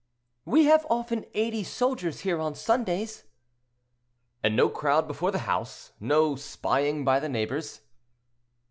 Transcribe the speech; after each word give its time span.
"—"We 0.45 0.63
have 0.65 0.87
often 0.89 1.27
eighty 1.35 1.63
soldiers 1.63 2.21
here, 2.21 2.39
on 2.39 2.55
Sundays." 2.55 3.25
"And 4.41 4.55
no 4.55 4.67
crowd 4.67 5.07
before 5.07 5.29
the 5.29 5.37
house—no 5.45 6.35
spying 6.37 7.05
by 7.05 7.19
the 7.19 7.29
neighbors?" 7.29 7.81